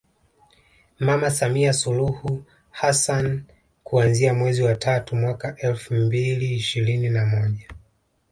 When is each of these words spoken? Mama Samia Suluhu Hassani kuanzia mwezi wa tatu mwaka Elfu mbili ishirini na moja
Mama 0.99 1.31
Samia 1.31 1.73
Suluhu 1.73 2.43
Hassani 2.71 3.43
kuanzia 3.83 4.33
mwezi 4.33 4.61
wa 4.63 4.75
tatu 4.75 5.15
mwaka 5.15 5.55
Elfu 5.57 5.93
mbili 5.93 6.53
ishirini 6.55 7.09
na 7.09 7.25
moja 7.25 7.65